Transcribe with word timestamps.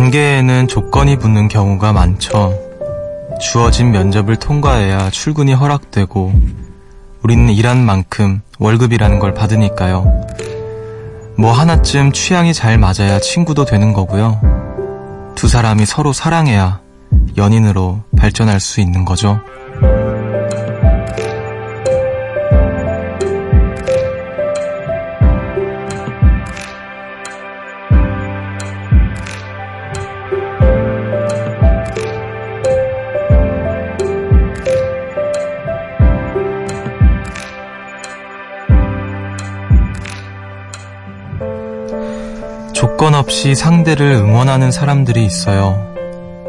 관계에는 0.00 0.66
조건이 0.66 1.18
붙는 1.18 1.48
경우가 1.48 1.92
많죠. 1.92 2.58
주어진 3.38 3.90
면접을 3.90 4.36
통과해야 4.36 5.10
출근이 5.10 5.52
허락되고 5.52 6.32
우리는 7.22 7.52
일한 7.52 7.84
만큼 7.84 8.40
월급이라는 8.58 9.18
걸 9.18 9.34
받으니까요. 9.34 10.26
뭐 11.36 11.52
하나쯤 11.52 12.12
취향이 12.12 12.54
잘 12.54 12.78
맞아야 12.78 13.20
친구도 13.20 13.66
되는 13.66 13.92
거고요. 13.92 14.40
두 15.34 15.48
사람이 15.48 15.84
서로 15.84 16.14
사랑해야 16.14 16.80
연인으로 17.36 18.02
발전할 18.16 18.58
수 18.58 18.80
있는 18.80 19.04
거죠. 19.04 19.40
없이 43.20 43.54
상대를 43.54 44.12
응원하는 44.12 44.72
사람들이 44.72 45.26
있어요. 45.26 45.94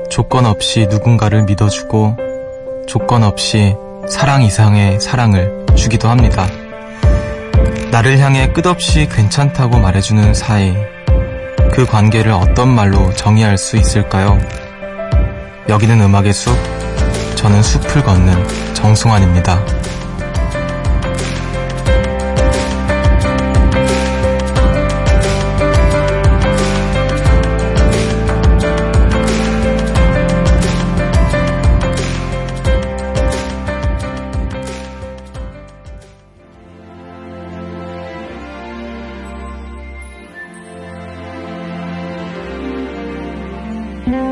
조건 0.10 0.46
없이 0.46 0.88
누군가를 0.90 1.44
믿어주고 1.44 2.16
조건 2.88 3.24
없이 3.24 3.76
사랑 4.08 4.42
이상의 4.42 5.02
사랑을 5.02 5.66
주기도 5.76 6.08
합니다. 6.08 6.48
나를 7.92 8.20
향해 8.20 8.54
끝없이 8.54 9.10
괜찮다고 9.12 9.80
말해주는 9.80 10.34
사이. 10.34 10.74
그 11.74 11.86
관계를 11.86 12.32
어떤 12.32 12.70
말로 12.70 13.14
정의할 13.16 13.58
수 13.58 13.76
있을까요? 13.76 14.40
여기는 15.68 16.00
음악의 16.00 16.32
숲, 16.32 16.56
저는 17.36 17.62
숲을 17.62 18.02
걷는 18.02 18.74
정승환입니다. 18.76 19.81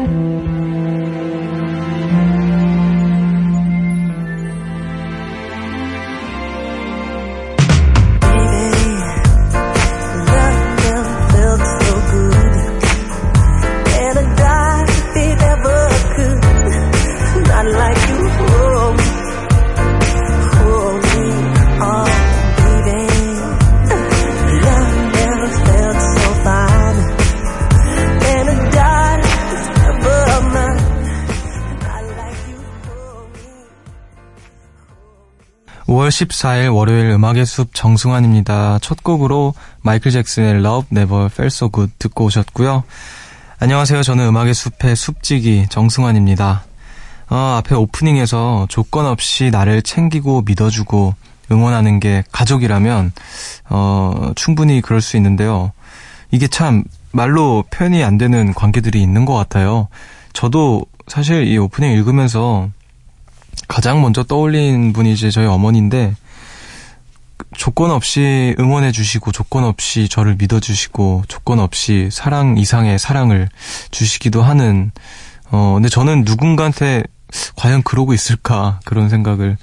Amen. 0.09 0.78
14일 36.19 36.75
월요일 36.75 37.11
음악의 37.11 37.45
숲 37.45 37.73
정승환입니다. 37.73 38.79
첫 38.81 39.03
곡으로 39.03 39.53
마이클 39.81 40.11
잭슨의 40.11 40.55
Love 40.55 40.89
Never 40.91 41.29
Felt 41.31 41.55
So 41.55 41.69
Good 41.71 41.93
듣고 41.97 42.25
오셨고요. 42.25 42.83
안녕하세요. 43.59 44.03
저는 44.03 44.27
음악의 44.27 44.53
숲의 44.53 44.95
숲지기 44.97 45.67
정승환입니다. 45.69 46.65
어, 47.29 47.35
앞에 47.59 47.75
오프닝에서 47.75 48.65
조건 48.69 49.05
없이 49.05 49.49
나를 49.49 49.81
챙기고 49.81 50.43
믿어주고 50.45 51.15
응원하는 51.51 52.01
게 52.01 52.23
가족이라면 52.33 53.13
어, 53.69 54.31
충분히 54.35 54.81
그럴 54.81 54.99
수 54.99 55.15
있는데요. 55.15 55.71
이게 56.31 56.47
참 56.47 56.83
말로 57.11 57.63
표현이 57.69 58.03
안 58.03 58.17
되는 58.17 58.53
관계들이 58.53 59.01
있는 59.01 59.23
것 59.23 59.35
같아요. 59.35 59.87
저도 60.33 60.85
사실 61.07 61.47
이 61.47 61.57
오프닝 61.57 61.91
읽으면서 61.91 62.69
가장 63.69 64.01
먼저 64.01 64.23
떠올린 64.23 64.91
분이 64.91 65.13
이제 65.13 65.29
저희 65.31 65.45
어머니인데 65.45 66.15
조건 67.55 67.91
없이 67.91 68.55
응원해 68.59 68.91
주시고 68.91 69.31
조건 69.31 69.63
없이 69.63 70.09
저를 70.09 70.35
믿어 70.37 70.59
주시고 70.59 71.23
조건 71.27 71.59
없이 71.59 72.09
사랑 72.11 72.57
이상의 72.57 72.99
사랑을 72.99 73.47
주시기도 73.91 74.41
하는 74.41 74.91
어 75.51 75.75
근데 75.75 75.87
저는 75.87 76.23
누군가한테 76.25 77.03
과연 77.55 77.83
그러고 77.83 78.13
있을까? 78.13 78.79
그런 78.85 79.07
생각을 79.07 79.57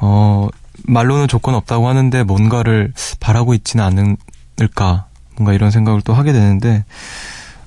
어 0.00 0.48
말로는 0.84 1.28
조건 1.28 1.54
없다고 1.54 1.86
하는데 1.86 2.22
뭔가를 2.22 2.94
바라고 3.20 3.52
있지는 3.52 3.84
않을까? 3.84 5.06
뭔가 5.36 5.52
이런 5.52 5.70
생각을 5.70 6.00
또 6.00 6.14
하게 6.14 6.32
되는데 6.32 6.84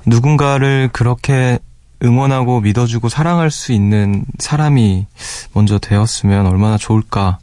누군가를 0.06 0.90
그렇게 0.92 1.60
응원하고 2.03 2.62
믿어주고 2.62 3.09
사랑할 3.09 3.51
수 3.51 3.73
있는 3.73 4.25
사람이 4.39 5.06
먼저 5.53 5.78
되었으면 5.78 6.47
얼마나 6.47 6.78
좋을까. 6.78 7.39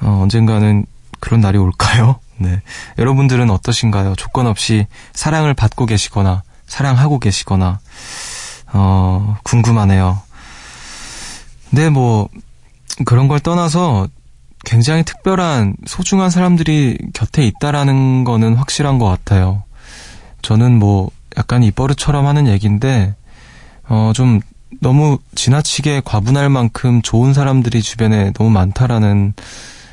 어, 0.00 0.20
언젠가는 0.22 0.84
그런 1.20 1.40
날이 1.40 1.58
올까요? 1.58 2.20
네. 2.38 2.60
여러분들은 2.98 3.50
어떠신가요? 3.50 4.14
조건 4.16 4.46
없이 4.46 4.86
사랑을 5.14 5.54
받고 5.54 5.86
계시거나, 5.86 6.42
사랑하고 6.66 7.18
계시거나, 7.18 7.80
어, 8.74 9.36
궁금하네요. 9.42 10.20
네, 11.70 11.88
뭐, 11.88 12.28
그런 13.06 13.28
걸 13.28 13.40
떠나서 13.40 14.08
굉장히 14.64 15.02
특별한, 15.04 15.76
소중한 15.86 16.28
사람들이 16.28 16.98
곁에 17.14 17.46
있다라는 17.46 18.24
거는 18.24 18.56
확실한 18.56 18.98
것 18.98 19.06
같아요. 19.06 19.62
저는 20.42 20.78
뭐, 20.78 21.10
약간 21.38 21.62
입버릇처럼 21.62 22.26
하는 22.26 22.46
얘기인데, 22.48 23.14
어, 23.88 24.12
좀 24.14 24.40
너무 24.80 25.18
지나치게 25.34 26.02
과분할 26.04 26.48
만큼 26.50 27.02
좋은 27.02 27.32
사람들이 27.32 27.82
주변에 27.82 28.32
너무 28.32 28.50
많다라는 28.50 29.34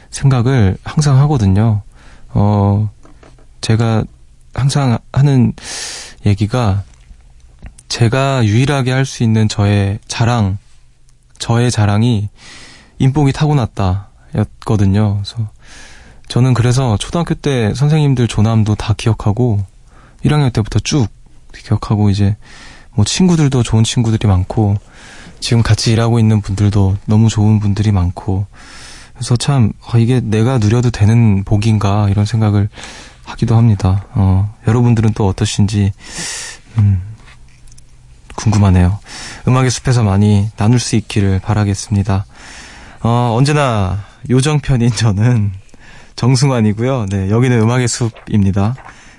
생각을 0.09 0.77
항상 0.83 1.17
하거든요. 1.19 1.81
어, 2.29 2.89
제가 3.61 4.03
항상 4.53 4.97
하는 5.11 5.53
얘기가 6.25 6.83
제가 7.87 8.45
유일하게 8.45 8.91
할 8.91 9.05
수 9.05 9.23
있는 9.23 9.47
저의 9.47 9.99
자랑, 10.07 10.57
저의 11.38 11.69
자랑이 11.71 12.29
인복이 13.00 13.31
타고났다 13.33 14.09
였거든요. 14.35 15.21
그래서 15.23 15.47
저는 16.27 16.53
그래서 16.53 16.97
초등학교 16.97 17.35
때 17.35 17.73
선생님들 17.75 18.27
조남도 18.27 18.75
다 18.75 18.94
기억하고 18.97 19.63
1학년 20.25 20.51
때부터 20.51 20.79
쭉 20.79 21.07
기억하고 21.53 22.09
이제 22.09 22.35
뭐 22.95 23.06
친구들도 23.06 23.63
좋은 23.63 23.84
친구들이 23.84 24.28
많고 24.28 24.78
지금 25.40 25.62
같이 25.62 25.92
일하고 25.92 26.19
있는 26.19 26.42
분들도 26.42 26.98
너무 27.06 27.30
좋은 27.30 27.60
분들이 27.60 27.92
많고 27.92 28.45
그래서 29.13 29.36
참 29.36 29.72
어, 29.81 29.98
이게 29.98 30.19
내가 30.19 30.57
누려도 30.57 30.90
되는 30.90 31.44
복인가 31.44 32.10
이런 32.10 32.25
생각을 32.25 32.69
하기도 33.25 33.56
합니다. 33.56 34.06
어, 34.13 34.54
여러분들은 34.68 35.13
또 35.13 35.28
어떠신지 35.28 35.92
음, 36.78 37.01
궁금하네요. 38.36 39.00
음악의 39.48 39.69
숲에서 39.72 40.04
많이 40.04 40.50
나눌 40.57 40.80
수 40.80 40.95
있기를 40.95 41.40
바라겠습니다. 41.40 42.25
어, 43.01 43.34
언제나 43.38 44.04
요정편인 44.30 44.92
저는 44.92 45.51
정승환이고요. 46.16 47.07
네, 47.10 47.30
여기는 47.30 47.62
음악의 47.62 47.88
숲입니다. 47.88 48.75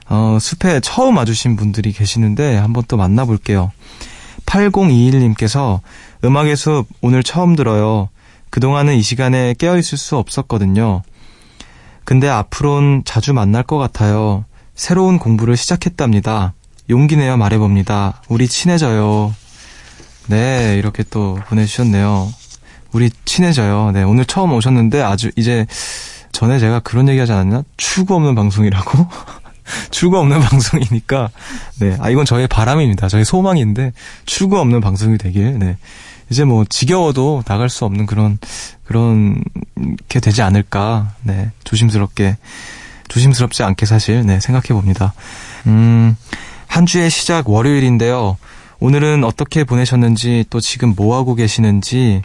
어, 0.08 0.38
숲에 0.40 0.80
처음 0.80 1.16
와주신 1.16 1.56
분들이 1.56 1.92
계시는데 1.92 2.56
한번 2.56 2.84
또 2.88 2.96
만나볼게요. 2.96 3.72
8021님께서 4.46 5.80
음악의 6.24 6.56
숲 6.56 6.86
오늘 7.00 7.22
처음 7.22 7.56
들어요. 7.56 8.08
그동안은 8.50 8.94
이 8.94 9.02
시간에 9.02 9.54
깨어있을 9.54 9.98
수 9.98 10.16
없었거든요. 10.16 11.02
근데 12.04 12.28
앞으론 12.28 13.02
자주 13.04 13.32
만날 13.32 13.62
것 13.62 13.78
같아요. 13.78 14.44
새로운 14.74 15.18
공부를 15.18 15.56
시작했답니다. 15.56 16.52
용기 16.90 17.16
내어 17.16 17.36
말해봅니다. 17.36 18.22
우리 18.28 18.46
친해져요. 18.46 19.34
네, 20.28 20.76
이렇게 20.78 21.02
또 21.02 21.38
보내주셨네요. 21.48 22.32
우리 22.92 23.10
친해져요. 23.24 23.90
네, 23.92 24.02
오늘 24.02 24.24
처음 24.24 24.52
오셨는데 24.52 25.02
아주 25.02 25.30
이제 25.36 25.66
전에 26.32 26.58
제가 26.58 26.80
그런 26.80 27.08
얘기 27.08 27.18
하지 27.18 27.32
않았나? 27.32 27.64
추구 27.76 28.14
없는 28.14 28.34
방송이라고? 28.34 29.06
출구 29.90 30.18
없는 30.18 30.40
방송이니까, 30.42 31.30
네. 31.80 31.96
아, 32.00 32.10
이건 32.10 32.24
저의 32.24 32.46
바람입니다. 32.46 33.08
저의 33.08 33.24
소망인데, 33.24 33.92
출구 34.26 34.58
없는 34.58 34.80
방송이 34.80 35.18
되길, 35.18 35.58
네. 35.58 35.76
이제 36.30 36.44
뭐, 36.44 36.64
지겨워도 36.68 37.42
나갈 37.46 37.68
수 37.68 37.84
없는 37.84 38.06
그런, 38.06 38.38
그런, 38.84 39.42
게 40.08 40.20
되지 40.20 40.42
않을까, 40.42 41.12
네. 41.22 41.50
조심스럽게, 41.64 42.36
조심스럽지 43.08 43.62
않게 43.62 43.86
사실, 43.86 44.24
네. 44.24 44.40
생각해 44.40 44.68
봅니다. 44.68 45.14
음, 45.66 46.16
한 46.66 46.86
주의 46.86 47.08
시작 47.10 47.48
월요일인데요. 47.48 48.36
오늘은 48.80 49.24
어떻게 49.24 49.64
보내셨는지, 49.64 50.44
또 50.50 50.60
지금 50.60 50.94
뭐 50.96 51.16
하고 51.16 51.34
계시는지, 51.34 52.22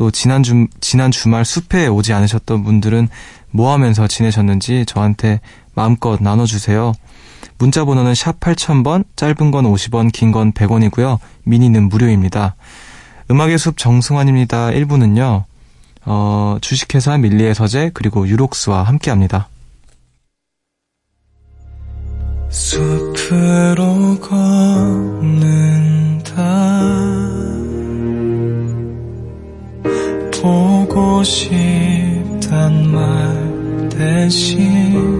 또 0.00 0.10
지난 0.10 0.42
주, 0.42 0.66
지난 0.80 1.10
주말 1.10 1.44
숲에 1.44 1.86
오지 1.86 2.14
않으셨던 2.14 2.64
분들은 2.64 3.08
뭐 3.50 3.72
하면서 3.72 4.06
지내셨는지 4.08 4.84
저한테 4.86 5.40
마음껏 5.74 6.18
나눠주세요. 6.22 6.92
문자 7.58 7.84
번호는 7.84 8.14
샵 8.14 8.40
8000번, 8.40 9.04
짧은 9.16 9.50
건 9.50 9.64
50원, 9.64 10.12
긴 10.12 10.32
건 10.32 10.52
100원이고요. 10.52 11.18
미니는 11.44 11.88
무료입니다. 11.88 12.54
음악의 13.30 13.58
숲 13.58 13.76
정승환입니다. 13.76 14.68
1부는요. 14.70 15.44
어, 16.06 16.56
주식회사 16.60 17.18
밀리의 17.18 17.54
서재 17.54 17.90
그리고 17.94 18.26
유록스와 18.26 18.82
함께합니다. 18.84 19.48
숲으로 22.48 24.18
걷는다 24.20 25.30
보고 30.42 31.22
싶단 31.22 32.90
말 32.90 33.88
대신 33.90 35.19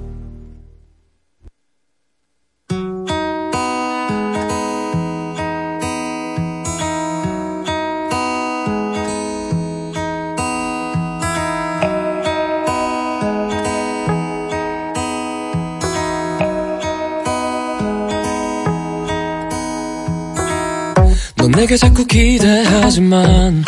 내게 21.61 21.77
자꾸 21.77 22.03
기대하지만 22.07 23.63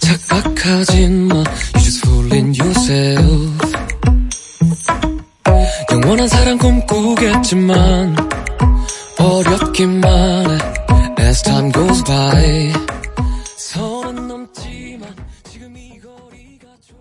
착각하진 0.00 1.28
마 1.28 1.34
You 1.34 1.44
just 1.74 2.06
fooling 2.06 2.58
yourself 2.58 3.76
영원한 5.92 6.26
사랑 6.26 6.56
꿈꾸겠지만 6.56 8.16
어렵기만 9.18 10.58
해 11.20 11.22
As 11.22 11.42
time 11.42 11.70
goes 11.70 12.02
by 12.04 12.72
선은 13.58 14.28
넘지만 14.28 15.14
지금 15.50 15.76
이 15.76 16.00
거리가 16.00 16.66
좁 16.80 16.96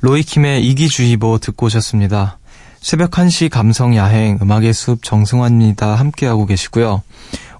로이킴의 0.00 0.66
이기주의보 0.66 1.38
듣고 1.38 1.66
오셨습니다. 1.66 2.40
새벽 2.80 3.12
1시 3.12 3.48
감성 3.48 3.94
야행 3.94 4.40
음악의 4.42 4.74
숲 4.74 5.04
정승환입니다. 5.04 5.94
함께하고 5.94 6.46
계시고요. 6.46 7.02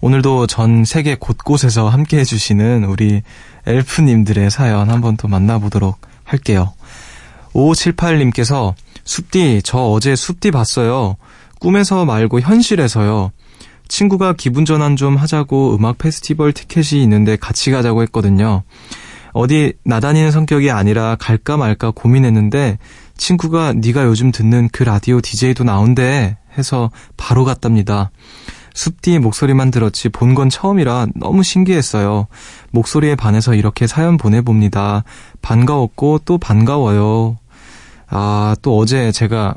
오늘도 0.05 0.47
전 0.49 0.85
세계 0.85 1.15
곳곳에서 1.15 1.89
함께 1.89 2.19
해주시는 2.19 2.85
우리 2.85 3.23
엘프님들의 3.65 4.51
사연 4.51 4.91
한번 4.91 5.17
또 5.17 5.29
만나보도록 5.29 5.99
할게요. 6.25 6.75
5578님께서 7.55 8.75
숲디, 9.07 9.63
저 9.65 9.79
어제 9.79 10.15
숲디 10.15 10.51
봤어요. 10.51 11.17
꿈에서 11.59 12.05
말고 12.05 12.41
현실에서요. 12.41 13.33
친구가 13.89 14.35
기분 14.35 14.67
전환 14.67 14.97
좀 14.97 15.17
하자고 15.17 15.75
음악 15.75 15.97
페스티벌 15.97 16.53
티켓이 16.53 17.03
있는데 17.03 17.37
같이 17.37 17.71
가자고 17.71 18.03
했거든요. 18.03 18.63
어디 19.33 19.73
나다니는 19.85 20.33
성격이 20.33 20.71
아니라 20.71 21.17
갈까 21.19 21.57
말까 21.57 21.93
고민했는데 21.93 22.77
친구가 23.17 23.73
네가 23.73 24.05
요즘 24.05 24.33
듣는 24.33 24.69
그 24.71 24.83
라디오 24.83 25.23
DJ도 25.23 25.65
나온대 25.65 26.37
해서 26.59 26.91
바로 27.17 27.47
갔답니다. 27.47 28.11
숲디의 28.75 29.21
목소리만 29.21 29.71
들었지 29.71 30.09
본 30.09 30.35
건 30.35 30.51
처음이라 30.51 31.07
너무 31.15 31.43
신기했어요. 31.43 32.27
목소리에 32.73 33.15
반해서 33.15 33.55
이렇게 33.55 33.87
사연 33.87 34.17
보내봅니다. 34.17 35.05
반가웠고 35.43 36.21
또 36.25 36.39
반가워요. 36.39 37.39
아, 38.09 38.55
또 38.63 38.77
어제 38.77 39.13
제가 39.13 39.55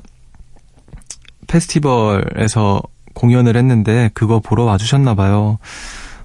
페스티벌에서 1.48 2.82
공연을 3.14 3.58
했는데 3.58 4.12
그거 4.14 4.40
보러 4.40 4.66
와주셨나봐요. 4.66 5.58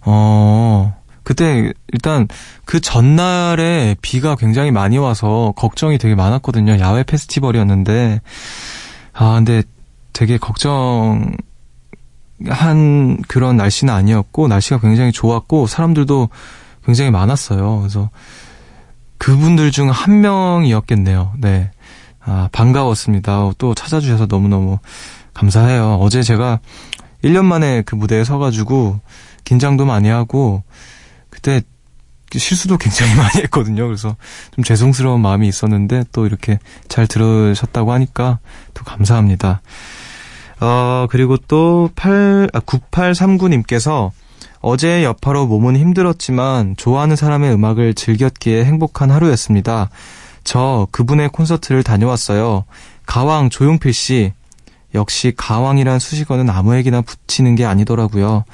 어, 0.04 0.96
그때 1.22 1.72
일단 1.92 2.28
그 2.64 2.80
전날에 2.80 3.96
비가 4.02 4.34
굉장히 4.36 4.70
많이 4.70 4.98
와서 4.98 5.54
걱정이 5.56 5.96
되게 5.96 6.14
많았거든요. 6.14 6.78
야외 6.78 7.04
페스티벌이었는데. 7.04 8.20
아, 9.14 9.34
근데 9.34 9.62
되게 10.12 10.36
걱정 10.36 11.34
한 12.48 13.20
그런 13.28 13.56
날씨는 13.56 13.92
아니었고 13.92 14.48
날씨가 14.48 14.80
굉장히 14.80 15.12
좋았고 15.12 15.66
사람들도 15.66 16.28
굉장히 16.84 17.10
많았어요. 17.10 17.80
그래서 17.80 18.10
그분들 19.18 19.70
중 19.70 19.90
한 19.90 20.20
명이었겠네요. 20.20 21.34
네. 21.38 21.70
아, 22.24 22.48
반가웠습니다. 22.52 23.50
또 23.58 23.74
찾아주셔서 23.74 24.26
너무너무 24.26 24.78
감사해요. 25.34 25.98
어제 26.00 26.22
제가 26.22 26.60
1년 27.24 27.44
만에 27.44 27.82
그 27.82 27.94
무대에 27.94 28.24
서가지고 28.24 29.00
긴장도 29.44 29.84
많이 29.84 30.08
하고 30.08 30.62
그때 31.30 31.62
실수도 32.34 32.78
굉장히 32.78 33.14
많이 33.16 33.42
했거든요. 33.42 33.86
그래서 33.86 34.16
좀 34.54 34.64
죄송스러운 34.64 35.20
마음이 35.20 35.46
있었는데 35.48 36.04
또 36.12 36.26
이렇게 36.26 36.58
잘 36.88 37.06
들으셨다고 37.06 37.92
하니까 37.92 38.38
또 38.74 38.84
감사합니다. 38.84 39.60
어, 40.62 41.08
그리고 41.10 41.36
또 41.48 41.90
8, 41.96 42.48
아, 42.52 42.60
9839님께서 42.60 44.12
어제 44.60 45.02
여파로 45.02 45.46
몸은 45.48 45.76
힘들었지만 45.76 46.76
좋아하는 46.76 47.16
사람의 47.16 47.52
음악을 47.52 47.94
즐겼기에 47.94 48.64
행복한 48.64 49.10
하루였습니다. 49.10 49.90
저 50.44 50.86
그분의 50.92 51.30
콘서트를 51.30 51.82
다녀왔어요. 51.82 52.64
가왕 53.06 53.50
조용필 53.50 53.92
씨. 53.92 54.32
역시 54.94 55.32
가왕이란 55.36 55.98
수식어는 55.98 56.48
아무에게나 56.48 57.00
붙이는 57.00 57.56
게 57.56 57.64
아니더라고요. 57.64 58.44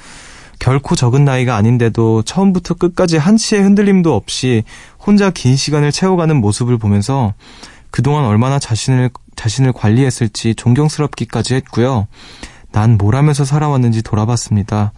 결코 0.57 0.95
적은 0.95 1.25
나이가 1.25 1.55
아닌데도 1.57 2.23
처음부터 2.23 2.73
끝까지 2.73 3.17
한치의 3.17 3.61
흔들림도 3.61 4.15
없이 4.15 4.63
혼자 4.97 5.29
긴 5.29 5.55
시간을 5.55 5.91
채워가는 5.91 6.35
모습을 6.37 6.79
보면서 6.79 7.35
그동안 7.91 8.25
얼마나 8.25 8.57
자신을 8.57 9.11
자신을 9.39 9.71
관리했을지 9.71 10.53
존경스럽기까지 10.55 11.55
했고요. 11.55 12.07
난 12.73 12.97
뭘 12.97 13.15
하면서 13.15 13.45
살아왔는지 13.45 14.01
돌아봤습니다. 14.03 14.91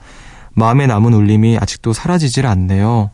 마음에 0.54 0.88
남은 0.88 1.14
울림이 1.14 1.60
아직도 1.60 1.94
사라지질 1.94 2.48
않네요. 2.48 3.12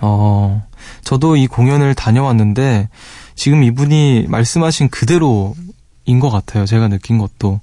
어, 0.00 0.66
저도 1.04 1.36
이 1.36 1.46
공연을 1.46 1.94
다녀왔는데 1.94 2.88
지금 3.36 3.62
이분이 3.62 4.26
말씀하신 4.28 4.88
그대로인 4.88 6.18
것 6.20 6.30
같아요. 6.30 6.66
제가 6.66 6.88
느낀 6.88 7.18
것도. 7.18 7.60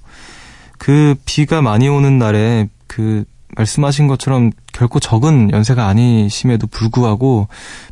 그 0.78 1.14
비가 1.26 1.60
많이 1.60 1.88
오는 1.88 2.18
날에 2.18 2.68
그 2.86 3.24
말씀하신 3.54 4.08
것처럼 4.08 4.50
결코 4.72 4.98
적은 4.98 5.50
연세가 5.52 5.86
아니심에도 5.86 6.68
불구하고 6.68 7.48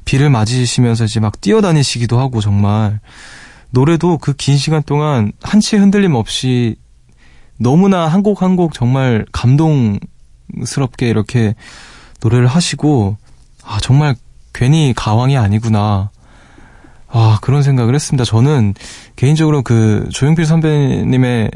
비를 0.06 0.30
맞으시면서 0.30 1.04
이제 1.04 1.20
막 1.20 1.38
뛰어다니시기도 1.42 2.18
하고 2.18 2.40
정말 2.40 2.98
노래도 3.70 4.18
그 4.18 4.32
긴 4.34 4.56
시간 4.56 4.82
동안 4.82 5.32
한치의 5.42 5.80
흔들림 5.80 6.14
없이 6.14 6.76
너무나 7.58 8.06
한 8.08 8.22
곡 8.22 8.42
한 8.42 8.56
곡 8.56 8.72
정말 8.72 9.26
감동스럽게 9.32 11.08
이렇게 11.08 11.54
노래를 12.22 12.46
하시고 12.46 13.16
아 13.64 13.78
정말 13.80 14.14
괜히 14.52 14.92
가왕이 14.96 15.36
아니구나. 15.36 16.10
아 17.08 17.38
그런 17.42 17.62
생각을 17.62 17.94
했습니다. 17.94 18.24
저는 18.24 18.74
개인적으로 19.16 19.62
그 19.62 20.08
조용필 20.12 20.46
선배님의 20.46 21.50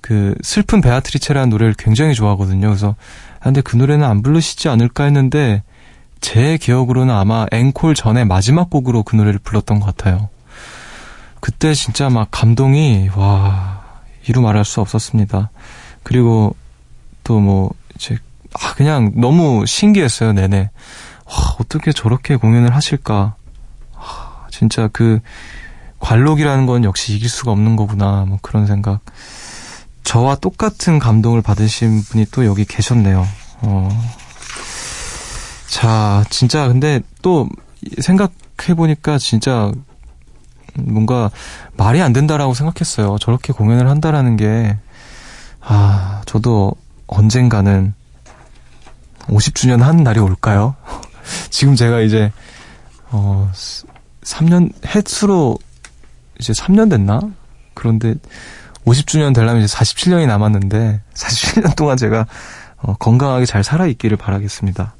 그 0.00 0.34
슬픈 0.42 0.80
베아트리체라는 0.80 1.50
노래를 1.50 1.74
굉장히 1.78 2.14
좋아하거든요. 2.14 2.68
그래서 2.68 2.96
아, 3.40 3.44
근데 3.44 3.60
그 3.60 3.76
노래는 3.76 4.06
안 4.06 4.22
부르시지 4.22 4.68
않을까 4.68 5.04
했는데 5.04 5.62
제 6.20 6.58
기억으로는 6.58 7.14
아마 7.14 7.46
앵콜 7.50 7.94
전에 7.94 8.24
마지막 8.24 8.68
곡으로 8.70 9.02
그 9.02 9.16
노래를 9.16 9.38
불렀던 9.42 9.80
것 9.80 9.86
같아요. 9.86 10.28
그때 11.40 11.74
진짜 11.74 12.08
막 12.08 12.28
감동이, 12.30 13.10
와, 13.16 13.82
이루 14.26 14.40
말할 14.42 14.64
수 14.64 14.80
없었습니다. 14.80 15.50
그리고 16.02 16.54
또 17.24 17.40
뭐, 17.40 17.72
이제, 17.96 18.18
아, 18.54 18.74
그냥 18.74 19.12
너무 19.16 19.64
신기했어요, 19.66 20.32
내내. 20.32 20.70
와, 21.26 21.56
어떻게 21.58 21.92
저렇게 21.92 22.36
공연을 22.36 22.74
하실까. 22.74 23.34
아, 23.94 24.46
진짜 24.50 24.88
그, 24.92 25.20
관록이라는 26.00 26.66
건 26.66 26.84
역시 26.84 27.14
이길 27.14 27.28
수가 27.28 27.52
없는 27.52 27.76
거구나, 27.76 28.24
뭐 28.26 28.38
그런 28.42 28.66
생각. 28.66 29.00
저와 30.02 30.36
똑같은 30.36 30.98
감동을 30.98 31.42
받으신 31.42 32.02
분이 32.02 32.26
또 32.32 32.44
여기 32.44 32.64
계셨네요. 32.64 33.26
어. 33.62 34.10
자, 35.68 36.24
진짜 36.30 36.66
근데 36.68 37.00
또 37.22 37.48
생각해보니까 38.00 39.18
진짜 39.18 39.70
뭔가 40.74 41.30
말이 41.76 42.00
안 42.00 42.12
된다라고 42.12 42.54
생각했어요. 42.54 43.18
저렇게 43.18 43.52
공연을 43.52 43.88
한다라는 43.88 44.36
게, 44.36 44.78
아, 45.60 46.22
저도 46.26 46.74
언젠가는 47.06 47.94
50주년 49.28 49.80
한 49.80 49.98
날이 49.98 50.20
올까요? 50.20 50.76
지금 51.50 51.76
제가 51.76 52.00
이제, 52.00 52.32
어, 53.10 53.50
3년, 54.22 54.72
횟수로 54.86 55.58
이제 56.38 56.52
3년 56.52 56.90
됐나? 56.90 57.20
그런데 57.74 58.14
50주년 58.86 59.34
되려면 59.34 59.62
이제 59.62 59.74
47년이 59.74 60.26
남았는데, 60.26 61.00
47년 61.14 61.76
동안 61.76 61.96
제가 61.96 62.26
어, 62.82 62.94
건강하게 62.94 63.46
잘 63.46 63.62
살아있기를 63.62 64.16
바라겠습니다. 64.16 64.94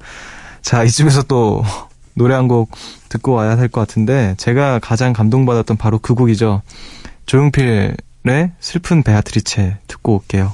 자, 0.62 0.84
이쯤에서 0.84 1.22
또 1.22 1.64
노래 2.20 2.34
한 2.34 2.48
곡 2.48 2.70
듣고 3.08 3.32
와야 3.32 3.56
될 3.56 3.68
것 3.68 3.80
같은데 3.80 4.34
제가 4.36 4.78
가장 4.80 5.12
감동받았던 5.12 5.76
바로 5.76 5.98
그 5.98 6.14
곡이죠. 6.14 6.62
조용필의 7.26 7.96
슬픈 8.60 9.02
베아트리체 9.02 9.78
듣고 9.86 10.16
올게요. 10.16 10.52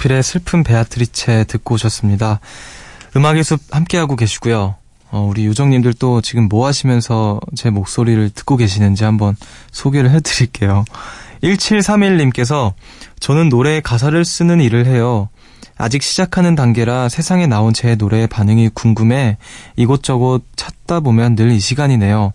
조용필의 0.00 0.22
슬픈 0.22 0.64
베아트리체 0.64 1.44
듣고 1.44 1.74
오셨습니다. 1.74 2.40
음악의 3.16 3.44
숲 3.44 3.60
함께하고 3.70 4.16
계시고요. 4.16 4.76
어, 5.10 5.26
우리 5.28 5.46
요정님들 5.46 5.94
또 5.94 6.20
지금 6.20 6.48
뭐 6.48 6.66
하시면서 6.66 7.40
제 7.54 7.70
목소리를 7.70 8.30
듣고 8.30 8.56
계시는지 8.56 9.04
한번 9.04 9.36
소개를 9.70 10.10
해드릴게요. 10.14 10.84
1731님께서 11.42 12.72
저는 13.20 13.48
노래에 13.48 13.80
가사를 13.80 14.24
쓰는 14.24 14.60
일을 14.60 14.86
해요. 14.86 15.28
아직 15.76 16.02
시작하는 16.02 16.54
단계라 16.54 17.08
세상에 17.08 17.46
나온 17.46 17.72
제 17.72 17.94
노래의 17.94 18.26
반응이 18.26 18.70
궁금해 18.70 19.36
이곳저곳 19.76 20.44
찾다 20.56 21.00
보면 21.00 21.36
늘 21.36 21.50
이 21.50 21.60
시간이네요. 21.60 22.32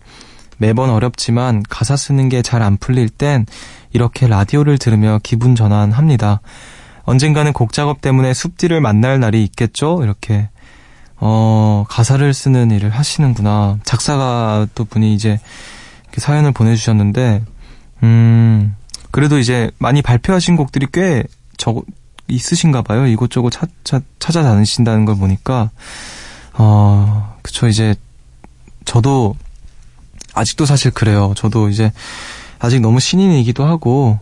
매번 0.58 0.90
어렵지만 0.90 1.62
가사 1.68 1.96
쓰는 1.96 2.28
게 2.28 2.42
잘 2.42 2.62
안 2.62 2.76
풀릴 2.76 3.08
땐 3.08 3.46
이렇게 3.92 4.26
라디오를 4.26 4.78
들으며 4.78 5.20
기분 5.22 5.54
전환합니다. 5.54 6.40
언젠가는 7.06 7.52
곡 7.52 7.72
작업 7.72 8.00
때문에 8.00 8.34
숲디를 8.34 8.80
만날 8.80 9.18
날이 9.18 9.42
있겠죠? 9.44 10.00
이렇게 10.02 10.48
어, 11.18 11.84
가사를 11.88 12.32
쓰는 12.34 12.70
일을 12.70 12.90
하시는구나. 12.90 13.78
작사가 13.84 14.66
또 14.74 14.84
분이 14.84 15.14
이제 15.14 15.40
사연을 16.16 16.52
보내주셨는데, 16.52 17.42
음, 18.02 18.74
그래도 19.10 19.38
이제 19.38 19.70
많이 19.78 20.02
발표하신 20.02 20.56
곡들이 20.56 20.86
꽤 20.92 21.24
적, 21.56 21.84
있으신가 22.28 22.82
봐요. 22.82 23.06
이곳저곳 23.06 23.50
찾, 23.50 23.68
찾, 23.84 24.02
찾아다니신다는 24.18 25.04
걸 25.04 25.16
보니까, 25.16 25.70
어, 26.54 27.36
그쵸, 27.42 27.68
이제, 27.68 27.94
저도, 28.84 29.36
아직도 30.34 30.66
사실 30.66 30.90
그래요. 30.90 31.32
저도 31.36 31.68
이제, 31.68 31.92
아직 32.58 32.80
너무 32.80 32.98
신인이기도 32.98 33.64
하고, 33.64 34.18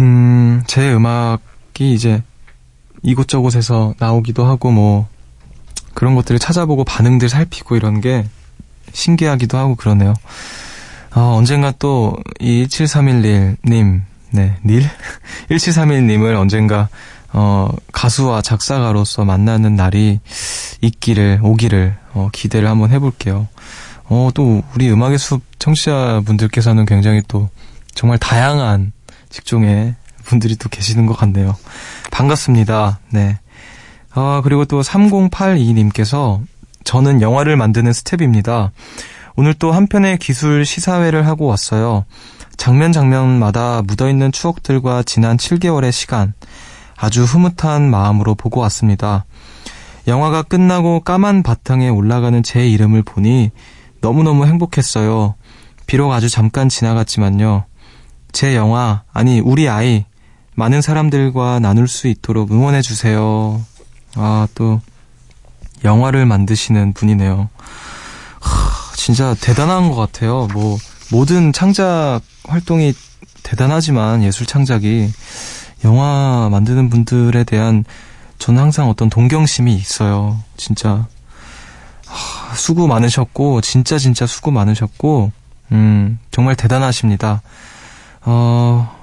음, 0.00 0.62
제 0.66 0.92
음악이 0.92 1.92
이제 1.92 2.22
이곳저곳에서 3.02 3.94
나오기도 3.98 4.44
하고 4.44 4.70
뭐 4.70 5.08
그런 5.94 6.14
것들을 6.14 6.38
찾아보고 6.38 6.84
반응들 6.84 7.28
살피고 7.28 7.76
이런 7.76 8.00
게 8.00 8.26
신기하기도 8.92 9.56
하고 9.56 9.74
그러네요. 9.74 10.14
어, 11.14 11.34
언젠가 11.36 11.72
또 11.72 12.16
이 12.40 12.66
1731님, 12.66 14.02
네, 14.30 14.56
닐? 14.64 14.88
1731님을 15.50 16.36
언젠가 16.38 16.88
어, 17.32 17.68
가수와 17.92 18.40
작사가로서 18.40 19.24
만나는 19.24 19.76
날이 19.76 20.20
있기를, 20.80 21.40
오기를, 21.42 21.96
어, 22.14 22.30
기대를 22.32 22.68
한번 22.68 22.90
해볼게요. 22.90 23.48
어, 24.04 24.30
또, 24.34 24.62
우리 24.74 24.90
음악의 24.90 25.18
숲 25.18 25.42
청취자분들께서는 25.58 26.86
굉장히 26.86 27.22
또, 27.28 27.50
정말 27.94 28.18
다양한 28.18 28.92
직종의 29.30 29.94
분들이 30.24 30.56
또 30.56 30.68
계시는 30.68 31.06
것 31.06 31.16
같네요. 31.16 31.56
반갑습니다. 32.10 33.00
네. 33.10 33.38
아, 34.12 34.40
그리고 34.42 34.64
또 34.64 34.80
3082님께서 34.80 36.40
저는 36.84 37.20
영화를 37.20 37.56
만드는 37.56 37.92
스텝입니다. 37.92 38.72
오늘 39.36 39.54
또 39.54 39.72
한편의 39.72 40.18
기술 40.18 40.64
시사회를 40.64 41.26
하고 41.26 41.46
왔어요. 41.46 42.06
장면 42.56 42.92
장면마다 42.92 43.82
묻어있는 43.82 44.32
추억들과 44.32 45.02
지난 45.02 45.36
7개월의 45.36 45.92
시간, 45.92 46.32
아주 46.96 47.24
흐뭇한 47.24 47.90
마음으로 47.90 48.34
보고 48.34 48.60
왔습니다. 48.60 49.26
영화가 50.06 50.42
끝나고 50.44 51.00
까만 51.00 51.42
바탕에 51.42 51.88
올라가는 51.88 52.42
제 52.42 52.66
이름을 52.66 53.02
보니 53.02 53.50
너무너무 54.00 54.46
행복했어요. 54.46 55.34
비록 55.86 56.12
아주 56.12 56.30
잠깐 56.30 56.68
지나갔지만요. 56.68 57.64
제 58.36 58.54
영화, 58.54 59.02
아니, 59.14 59.40
우리 59.40 59.66
아이, 59.66 60.04
많은 60.56 60.82
사람들과 60.82 61.58
나눌 61.58 61.88
수 61.88 62.06
있도록 62.06 62.52
응원해주세요. 62.52 63.64
아, 64.16 64.46
또, 64.54 64.82
영화를 65.84 66.26
만드시는 66.26 66.92
분이네요. 66.92 67.48
하, 68.38 68.94
진짜 68.94 69.34
대단한 69.40 69.88
것 69.88 69.96
같아요. 69.96 70.48
뭐, 70.52 70.76
모든 71.10 71.50
창작 71.54 72.20
활동이 72.44 72.92
대단하지만, 73.42 74.22
예술 74.22 74.44
창작이, 74.44 75.10
영화 75.84 76.50
만드는 76.50 76.90
분들에 76.90 77.42
대한 77.44 77.86
저는 78.38 78.60
항상 78.60 78.90
어떤 78.90 79.08
동경심이 79.08 79.74
있어요. 79.74 80.38
진짜. 80.58 81.06
하, 82.06 82.54
수고 82.54 82.86
많으셨고, 82.86 83.62
진짜 83.62 83.96
진짜 83.96 84.26
수고 84.26 84.50
많으셨고, 84.50 85.32
음, 85.72 86.18
정말 86.30 86.54
대단하십니다. 86.54 87.40
어, 88.26 88.94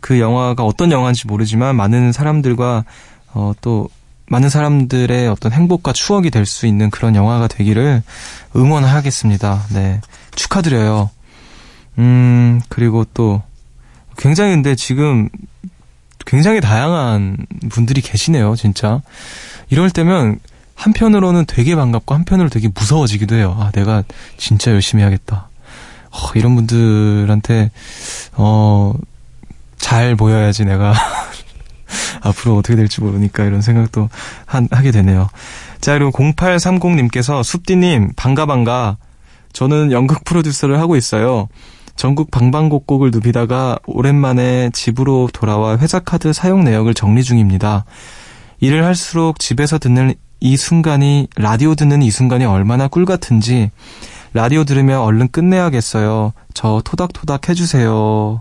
그 0.00 0.18
영화가 0.18 0.64
어떤 0.64 0.90
영화인지 0.90 1.26
모르지만 1.26 1.76
많은 1.76 2.12
사람들과 2.12 2.84
어, 3.34 3.52
또 3.60 3.88
많은 4.26 4.48
사람들의 4.48 5.28
어떤 5.28 5.52
행복과 5.52 5.92
추억이 5.92 6.30
될 6.30 6.46
수 6.46 6.66
있는 6.66 6.90
그런 6.90 7.14
영화가 7.14 7.48
되기를 7.48 8.02
응원하겠습니다. 8.56 9.64
네. 9.74 10.00
축하드려요. 10.34 11.10
음, 11.98 12.60
그리고 12.68 13.04
또 13.12 13.42
굉장히 14.16 14.52
근데 14.52 14.74
지금 14.74 15.28
굉장히 16.24 16.60
다양한 16.60 17.36
분들이 17.68 18.00
계시네요, 18.00 18.56
진짜. 18.56 19.02
이럴 19.68 19.90
때면 19.90 20.38
한편으로는 20.74 21.44
되게 21.46 21.74
반갑고 21.74 22.14
한편으로 22.14 22.48
되게 22.48 22.68
무서워지기도 22.74 23.34
해요. 23.34 23.56
아, 23.58 23.70
내가 23.72 24.02
진짜 24.38 24.70
열심히 24.70 25.02
하겠다. 25.02 25.48
어, 26.12 26.18
이런 26.34 26.54
분들한테 26.54 27.70
어, 28.34 28.94
잘 29.76 30.14
보여야지 30.14 30.64
내가 30.64 30.94
앞으로 32.20 32.56
어떻게 32.56 32.76
될지 32.76 33.00
모르니까 33.00 33.44
이런 33.44 33.62
생각도 33.62 34.08
한, 34.46 34.68
하게 34.70 34.90
되네요. 34.90 35.28
자, 35.80 35.94
그리고 35.94 36.10
0830님께서 36.12 37.42
숲디님, 37.42 38.12
반가 38.14 38.46
반가. 38.46 38.96
저는 39.52 39.92
연극 39.92 40.24
프로듀서를 40.24 40.78
하고 40.78 40.96
있어요. 40.96 41.48
전국 41.96 42.30
방방곡곡을 42.30 43.10
누비다가 43.10 43.78
오랜만에 43.86 44.70
집으로 44.72 45.28
돌아와 45.32 45.76
회사 45.78 45.98
카드 45.98 46.32
사용 46.32 46.64
내역을 46.64 46.94
정리 46.94 47.22
중입니다. 47.22 47.84
일을 48.60 48.84
할수록 48.84 49.38
집에서 49.38 49.78
듣는 49.78 50.14
이 50.40 50.56
순간이 50.56 51.28
라디오 51.36 51.74
듣는 51.74 52.02
이 52.02 52.10
순간이 52.10 52.44
얼마나 52.44 52.88
꿀 52.88 53.04
같은지 53.04 53.70
라디오 54.32 54.64
들으면 54.64 55.00
얼른 55.00 55.28
끝내야겠어요. 55.28 56.32
저 56.54 56.80
토닥토닥 56.84 57.48
해주세요. 57.48 58.40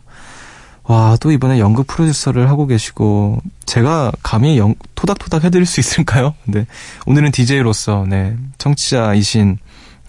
와, 0.83 1.17
또 1.19 1.31
이번에 1.31 1.59
연극 1.59 1.87
프로듀서를 1.87 2.49
하고 2.49 2.65
계시고, 2.65 3.39
제가 3.65 4.11
감히 4.23 4.57
영, 4.57 4.75
토닥토닥 4.95 5.43
해드릴 5.43 5.65
수 5.65 5.79
있을까요? 5.79 6.33
네. 6.45 6.65
오늘은 7.05 7.31
DJ로서, 7.31 8.05
네. 8.07 8.35
청취자이신, 8.57 9.57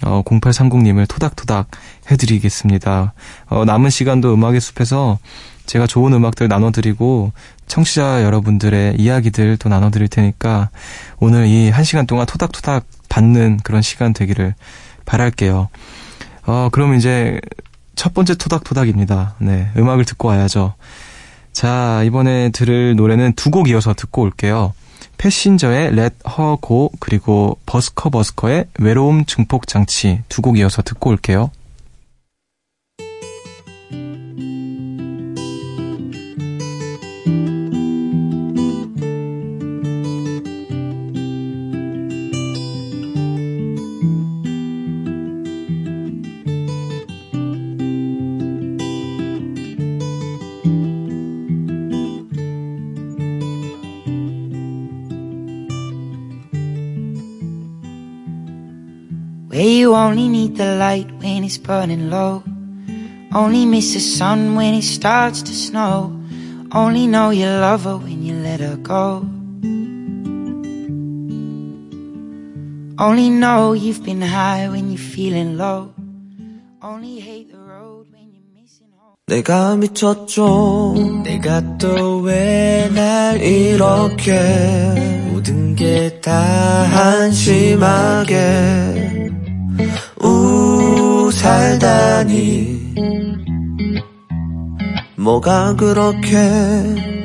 어, 0.04 0.22
0830님을 0.24 1.08
토닥토닥 1.08 1.68
해드리겠습니다. 2.10 3.12
어, 3.48 3.64
남은 3.64 3.90
시간도 3.90 4.34
음악의 4.34 4.60
숲에서 4.60 5.18
제가 5.66 5.86
좋은 5.86 6.12
음악들 6.12 6.48
나눠드리고, 6.48 7.32
청취자 7.66 8.22
여러분들의 8.24 8.96
이야기들 8.98 9.56
또 9.58 9.68
나눠드릴 9.68 10.08
테니까, 10.08 10.70
오늘 11.18 11.46
이 11.46 11.70
한 11.70 11.84
시간 11.84 12.06
동안 12.06 12.26
토닥토닥 12.26 12.84
받는 13.08 13.60
그런 13.62 13.82
시간 13.82 14.12
되기를 14.12 14.54
바랄게요. 15.04 15.68
어, 16.46 16.68
그럼 16.72 16.94
이제 16.94 17.40
첫 17.94 18.14
번째 18.14 18.34
토닥토닥입니다. 18.34 19.34
네, 19.38 19.68
음악을 19.76 20.04
듣고 20.04 20.28
와야죠. 20.28 20.74
자, 21.52 22.02
이번에 22.04 22.50
들을 22.50 22.96
노래는 22.96 23.34
두 23.34 23.50
곡 23.50 23.68
이어서 23.68 23.94
듣고 23.94 24.22
올게요. 24.22 24.72
패신저의 25.18 25.88
Let 25.92 26.16
Her 26.26 26.56
Go 26.66 26.90
그리고 26.98 27.58
버스커 27.66 28.10
버스커의 28.10 28.66
외로움 28.80 29.24
증폭 29.24 29.66
장치 29.68 30.22
두 30.28 30.42
곡 30.42 30.58
이어서 30.58 30.82
듣고 30.82 31.10
올게요. 31.10 31.50
need 60.51 60.55
the 60.57 60.75
light 60.75 61.09
when 61.21 61.43
it's 61.43 61.57
burning 61.57 62.09
low. 62.09 62.43
Only 63.33 63.65
miss 63.65 63.93
the 63.93 63.99
sun 63.99 64.55
when 64.55 64.73
it 64.73 64.83
starts 64.83 65.41
to 65.43 65.53
snow. 65.53 66.13
Only 66.71 67.07
know 67.07 67.29
you 67.31 67.45
love 67.45 67.83
her 67.85 67.97
when 67.97 68.23
you 68.23 68.35
let 68.35 68.59
her 68.59 68.77
go. 68.77 69.25
Only 72.99 73.29
know 73.29 73.73
you've 73.73 74.03
been 74.03 74.21
high 74.21 74.67
when 74.69 74.89
you're 74.89 74.97
feeling 74.97 75.57
low. 75.57 75.93
Only 76.81 77.19
hate 77.19 77.51
the 77.51 77.59
road 77.59 78.07
when 78.11 78.31
you're 78.33 78.49
missing 78.55 78.91
home. 78.97 79.15
내가 79.27 79.75
미쳤죠. 79.77 80.95
내가 81.23 81.77
또 81.77 82.21
왜 82.25 82.89
날 82.93 83.39
이렇게 83.41 84.31
모든 85.31 85.75
게 85.75 86.19
다 86.21 86.31
한심하게 86.89 88.33
우 88.95 89.00
살다니. 91.42 92.94
뭐가 95.16 95.74
그렇게 95.76 96.30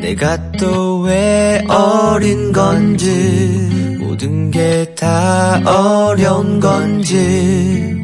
내가 0.01 0.51
또 0.53 1.01
왜 1.05 1.63
어린 1.69 2.51
건지 2.51 3.97
모든 3.99 4.51
게 4.51 4.93
다 4.95 5.61
어려운 5.65 6.59
건지. 6.59 8.03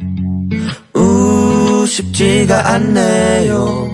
우 0.96 1.86
쉽지가 1.88 2.74
않네요 2.74 3.93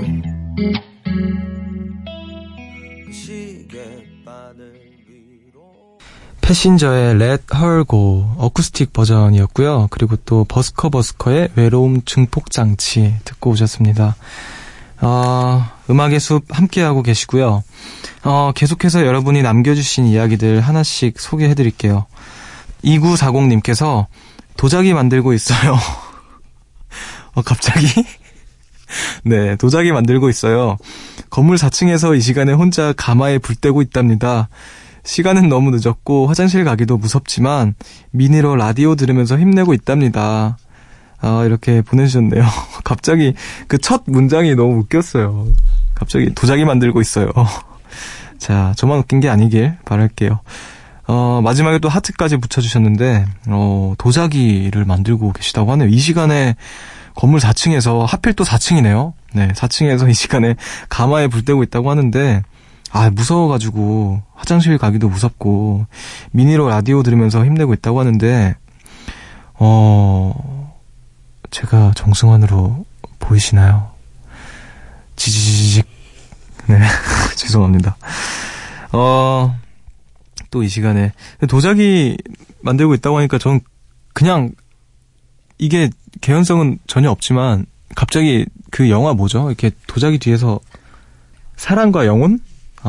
패신저의 6.49 7.11
Let 7.21 7.43
Her 7.53 7.85
Go 7.85 8.27
어쿠스틱 8.39 8.91
버전이었고요. 8.91 9.85
그리고 9.91 10.15
또 10.15 10.45
버스커 10.45 10.89
버스커의 10.89 11.49
외로움 11.53 12.01
증폭 12.01 12.49
장치 12.49 13.13
듣고 13.23 13.51
오셨습니다. 13.51 14.15
어, 14.99 15.69
음악의 15.91 16.19
숲 16.19 16.45
함께하고 16.49 17.03
계시고요. 17.03 17.63
어, 18.23 18.51
계속해서 18.55 19.05
여러분이 19.05 19.43
남겨주신 19.43 20.07
이야기들 20.07 20.61
하나씩 20.61 21.19
소개해드릴게요. 21.19 22.07
2940님께서 22.83 24.07
도자기 24.57 24.95
만들고 24.95 25.33
있어요. 25.33 25.77
어, 27.35 27.43
갑자기? 27.43 27.85
네, 29.23 29.55
도자기 29.57 29.91
만들고 29.91 30.29
있어요. 30.29 30.77
건물 31.29 31.57
4층에서 31.57 32.17
이 32.17 32.21
시간에 32.21 32.53
혼자 32.53 32.91
가마에 32.91 33.37
불 33.37 33.55
떼고 33.55 33.83
있답니다. 33.83 34.49
시간은 35.09 35.49
너무 35.49 35.71
늦었고 35.71 36.27
화장실 36.27 36.63
가기도 36.63 36.97
무섭지만 36.97 37.73
미니로 38.11 38.55
라디오 38.55 38.93
들으면서 38.95 39.39
힘내고 39.39 39.73
있답니다. 39.73 40.57
아, 41.19 41.43
이렇게 41.45 41.81
보내주셨네요. 41.81 42.43
갑자기 42.85 43.33
그 43.67 43.79
첫 43.79 44.03
문장이 44.05 44.53
너무 44.53 44.77
웃겼어요. 44.81 45.47
갑자기 45.95 46.31
도자기 46.35 46.63
만들고 46.63 47.01
있어요. 47.01 47.31
자, 48.37 48.71
저만 48.77 48.99
웃긴 48.99 49.19
게 49.19 49.29
아니길 49.29 49.77
바랄게요. 49.83 50.41
어, 51.07 51.41
마지막에 51.43 51.79
또 51.79 51.89
하트까지 51.89 52.37
붙여주셨는데, 52.37 53.25
어, 53.47 53.95
도자기를 53.97 54.85
만들고 54.85 55.33
계시다고 55.33 55.71
하네요. 55.71 55.87
이 55.89 55.97
시간에 55.97 56.55
건물 57.15 57.39
4층에서, 57.39 58.05
하필 58.05 58.33
또 58.33 58.43
4층이네요. 58.43 59.13
네, 59.33 59.47
4층에서 59.49 60.07
이 60.07 60.13
시간에 60.13 60.55
가마에 60.87 61.27
불 61.27 61.43
떼고 61.43 61.63
있다고 61.63 61.89
하는데, 61.89 62.43
아, 62.91 63.09
무서워가지고, 63.09 64.21
화장실 64.33 64.77
가기도 64.77 65.09
무섭고, 65.09 65.85
미니로 66.31 66.69
라디오 66.69 67.03
들으면서 67.03 67.45
힘내고 67.45 67.73
있다고 67.73 67.99
하는데, 67.99 68.55
어, 69.55 70.73
제가 71.51 71.91
정승환으로 71.95 72.85
보이시나요? 73.19 73.91
지지지직. 75.15 75.87
네, 76.67 76.79
죄송합니다. 77.35 77.97
어, 78.91 79.55
또 80.51 80.63
이 80.63 80.67
시간에. 80.67 81.11
도자기 81.47 82.17
만들고 82.61 82.93
있다고 82.95 83.17
하니까 83.17 83.37
전 83.37 83.59
그냥, 84.13 84.51
이게 85.57 85.89
개연성은 86.21 86.79
전혀 86.87 87.11
없지만, 87.11 87.65
갑자기 87.95 88.45
그 88.71 88.89
영화 88.89 89.13
뭐죠? 89.13 89.47
이렇게 89.49 89.71
도자기 89.87 90.17
뒤에서 90.19 90.59
사랑과 91.55 92.05
영혼? 92.05 92.39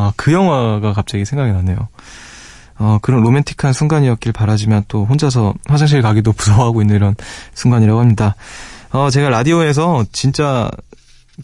아, 0.01 0.13
그 0.17 0.33
영화가 0.33 0.93
갑자기 0.95 1.25
생각이 1.25 1.53
나네요. 1.53 1.77
어, 2.79 2.99
그런 3.03 3.21
로맨틱한 3.23 3.75
순간이었길 3.75 4.33
바라지만 4.33 4.85
또 4.89 5.05
혼자서 5.05 5.53
화장실 5.67 6.01
가기도 6.01 6.33
무서워하고 6.37 6.81
있는 6.81 6.97
이런 6.97 7.15
순간이라고 7.55 8.01
합니다. 8.01 8.35
어, 8.93 9.11
제가 9.11 9.29
라디오에서 9.29 10.07
진짜 10.13 10.71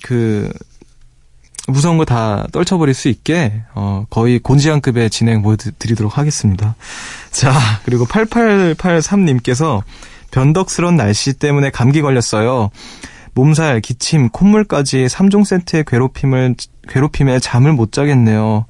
그 0.03 0.51
무서운 1.69 1.99
거 1.99 2.05
다 2.05 2.47
떨쳐버릴 2.53 2.95
수 2.95 3.09
있게 3.09 3.63
어, 3.75 4.07
거의 4.09 4.39
곤지암급의 4.39 5.11
진행 5.11 5.43
보여드리도록 5.43 6.17
하겠습니다. 6.17 6.75
자, 7.31 7.53
그리고 7.85 8.07
8883님께서 8.07 9.83
변덕스러운 10.31 10.97
날씨 10.97 11.35
때문에 11.35 11.71
감기 11.71 12.01
걸렸어요. 12.03 12.71
몸살, 13.37 13.83
기침, 13.83 14.31
콧물까지 14.31 15.05
3종 15.07 15.45
세트의 15.45 15.85
괴롭힘을 15.87 16.55
괴롭힘에 16.89 17.39
잠을 17.39 17.75
못 17.75 17.93
자겠네요. 17.93 18.65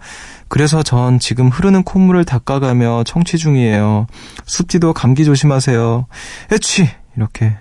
그래서 0.48 0.82
전 0.82 1.20
지금 1.20 1.48
흐르는 1.48 1.84
콧물을 1.84 2.24
닦아가며 2.24 3.04
청취 3.04 3.38
중이에요. 3.38 4.08
숲디도 4.44 4.92
감기 4.92 5.24
조심하세요. 5.24 6.06
애취 6.52 6.88
이렇게 7.16 7.56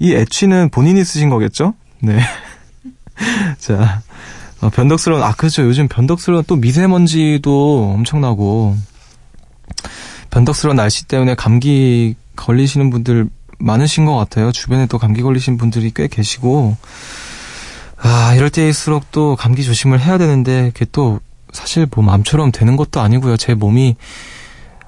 이 0.00 0.12
애취는 0.12 0.70
본인이 0.70 1.04
쓰신 1.04 1.30
거겠죠? 1.30 1.74
네. 2.00 2.18
자, 3.58 4.02
어, 4.60 4.70
변덕스러운 4.70 5.22
아 5.22 5.32
그렇죠. 5.32 5.62
요즘 5.62 5.86
변덕스러운 5.86 6.42
또 6.48 6.56
미세먼지도 6.56 7.92
엄청나고 7.94 8.76
변덕스러운 10.30 10.76
날씨 10.76 11.06
때문에 11.06 11.36
감기 11.36 12.16
걸리시는 12.34 12.90
분들 12.90 13.28
많으신 13.60 14.04
것 14.04 14.16
같아요. 14.16 14.52
주변에 14.52 14.86
또 14.86 14.98
감기 14.98 15.22
걸리신 15.22 15.56
분들이 15.56 15.90
꽤 15.94 16.08
계시고 16.08 16.76
아 17.96 18.34
이럴 18.34 18.50
때일수록 18.50 19.10
또 19.12 19.36
감기 19.36 19.62
조심을 19.64 20.00
해야 20.00 20.18
되는데 20.18 20.70
그게 20.72 20.86
또 20.90 21.20
사실 21.52 21.86
뭐 21.94 22.04
마음처럼 22.04 22.52
되는 22.52 22.76
것도 22.76 23.00
아니고요. 23.00 23.36
제 23.36 23.54
몸이 23.54 23.96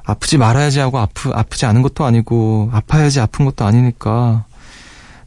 아프지 0.05 0.39
말아야지 0.39 0.81
하고 0.81 0.99
아프 0.99 1.31
아프지 1.31 1.67
않은 1.67 1.83
것도 1.83 2.05
아니고 2.05 2.71
아파야지 2.73 3.21
아픈 3.21 3.45
것도 3.45 3.65
아니니까 3.65 4.45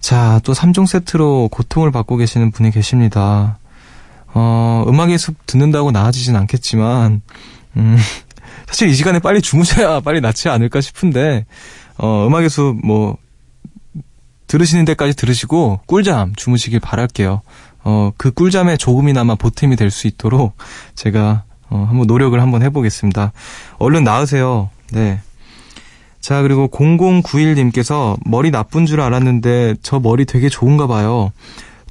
자, 0.06 0.40
또 0.44 0.54
3종 0.54 0.86
세트로 0.86 1.50
고통을 1.52 1.90
받고 1.90 2.18
계시는 2.18 2.52
분이 2.52 2.70
계십니다. 2.70 3.58
어, 4.36 4.86
음악의 4.88 5.18
숲 5.18 5.36
듣는다고 5.48 5.90
나아지진 5.90 6.36
않겠지만, 6.36 7.24
음, 7.76 7.98
사실 8.68 8.88
이 8.88 8.94
시간에 8.94 9.18
빨리 9.18 9.42
주무셔야 9.42 10.02
빨리 10.02 10.22
낫지 10.22 10.48
않을까 10.48 10.80
싶은데, 10.80 11.48
어, 11.98 12.28
음악의 12.28 12.52
숲, 12.52 12.76
뭐, 12.86 13.18
들으시는 14.56 14.86
데까지 14.86 15.18
들으시고, 15.18 15.82
꿀잠 15.86 16.34
주무시길 16.38 16.80
바랄게요. 16.80 17.42
어, 17.84 18.12
그 18.16 18.32
꿀잠에 18.32 18.78
조금이나마 18.78 19.36
보탬이 19.36 19.76
될 19.76 19.92
수 19.92 20.08
있도록 20.08 20.56
제가, 20.96 21.44
어, 21.70 21.86
한번 21.90 22.08
노력을 22.08 22.40
한번 22.42 22.64
해보겠습니다. 22.64 23.34
얼른 23.80 24.06
나으세요. 24.06 24.70
네. 24.94 25.20
자, 26.22 26.42
그리고 26.42 26.70
0091님께서 26.70 28.18
머리 28.26 28.50
나쁜 28.50 28.86
줄 28.86 29.02
알았는데 29.02 29.76
저 29.84 30.00
머리 30.00 30.24
되게 30.26 30.48
좋은가 30.48 30.88
봐요. 30.88 31.34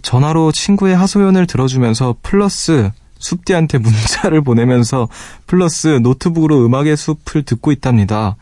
전화로 0.01 0.51
친구의 0.51 0.97
하소연을 0.97 1.47
들어주면서 1.47 2.17
플러스 2.23 2.91
숲디한테 3.19 3.77
문자를 3.79 4.41
보내면서 4.41 5.09
플러스 5.47 6.01
노트북으로 6.03 6.65
음악의 6.65 6.97
숲을 6.97 7.43
듣고 7.43 7.73
있답니다. 7.73 8.37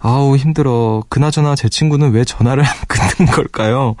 아우, 0.00 0.36
힘들어. 0.36 1.02
그나저나 1.08 1.54
제 1.54 1.68
친구는 1.68 2.12
왜 2.12 2.24
전화를 2.24 2.64
안 2.64 2.74
끊는 2.88 3.30
걸까요? 3.32 3.96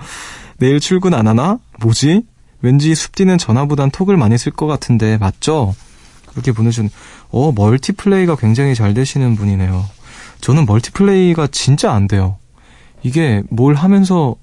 내일 0.58 0.80
출근 0.80 1.14
안 1.14 1.28
하나? 1.28 1.58
뭐지? 1.80 2.22
왠지 2.62 2.94
숲디는 2.94 3.38
전화보단 3.38 3.90
톡을 3.90 4.16
많이 4.16 4.36
쓸 4.36 4.52
것 4.52 4.66
같은데, 4.66 5.18
맞죠? 5.18 5.74
그렇게 6.26 6.52
보내준, 6.52 6.90
어, 7.30 7.52
multiplay가 7.52 8.36
굉장히 8.36 8.74
잘 8.74 8.94
되시는 8.94 9.36
분이네요. 9.36 9.84
저는 10.40 10.66
multiplay가 10.66 11.48
진짜 11.48 11.92
안 11.92 12.08
돼요. 12.08 12.38
이게 13.02 13.42
뭘 13.50 13.74
하면서 13.74 14.36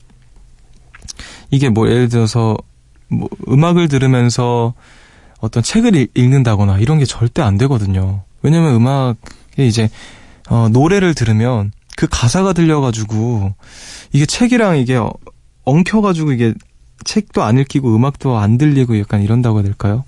이게 1.52 1.70
뭐 1.70 1.90
예를 1.90 2.10
들어서 2.10 2.58
뭐 3.08 3.30
음악을 3.48 3.88
들으면서 3.88 4.74
어떤 5.40 5.64
책을 5.64 6.08
읽는다거나 6.14 6.80
이런 6.80 7.00
게 7.00 7.06
절대 7.06 7.42
안 7.42 7.58
되거든요. 7.58 8.24
왜냐면 8.42 8.76
음악에 8.76 9.66
이제 9.66 9.90
어 10.50 10.70
노래를 10.70 11.14
들으면 11.14 11.72
그 11.96 12.08
가사가 12.10 12.54
들려가지고 12.54 13.54
이게 14.14 14.26
책이랑 14.26 14.78
이게 14.78 15.00
엉켜가지고 15.66 16.32
이게 16.32 16.54
책도 17.04 17.44
안 17.44 17.58
읽히고 17.58 17.96
음악도 17.96 18.38
안 18.38 18.58
들리고 18.58 19.00
약간 19.00 19.22
이런다고 19.22 19.58
해야 19.58 19.64
될까요? 19.64 20.04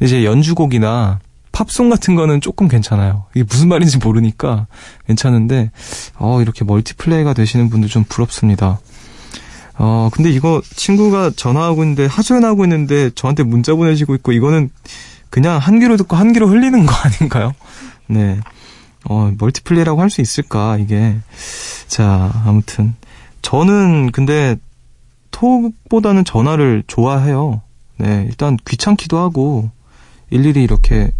이제 0.00 0.24
연주곡이나 0.24 1.20
팝송 1.54 1.88
같은 1.88 2.16
거는 2.16 2.40
조금 2.40 2.68
괜찮아요. 2.68 3.26
이게 3.34 3.44
무슨 3.48 3.68
말인지 3.68 3.98
모르니까 3.98 4.66
괜찮은데, 5.06 5.70
어, 6.16 6.42
이렇게 6.42 6.64
멀티플레이가 6.64 7.32
되시는 7.32 7.70
분들 7.70 7.88
좀 7.88 8.04
부럽습니다. 8.08 8.80
어, 9.78 10.10
근데 10.12 10.30
이거 10.30 10.60
친구가 10.74 11.30
전화하고 11.36 11.84
있는데, 11.84 12.06
하소연하고 12.06 12.64
있는데, 12.64 13.10
저한테 13.14 13.44
문자 13.44 13.74
보내시고 13.74 14.16
있고, 14.16 14.32
이거는 14.32 14.70
그냥 15.30 15.58
한 15.58 15.78
귀로 15.78 15.96
듣고 15.96 16.16
한 16.16 16.32
귀로 16.32 16.48
흘리는 16.48 16.86
거 16.86 16.92
아닌가요? 16.92 17.52
네. 18.08 18.40
어, 19.04 19.32
멀티플레이라고 19.38 20.00
할 20.00 20.10
수 20.10 20.20
있을까, 20.20 20.76
이게. 20.78 21.16
자, 21.88 22.32
아무튼. 22.44 22.94
저는 23.42 24.10
근데 24.12 24.56
톡보다는 25.30 26.24
전화를 26.24 26.84
좋아해요. 26.86 27.62
네, 27.98 28.24
일단 28.28 28.56
귀찮기도 28.66 29.18
하고, 29.18 29.70
일일이 30.30 30.62
이렇게 30.62 31.12